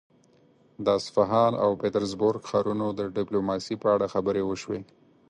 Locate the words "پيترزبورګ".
1.81-2.41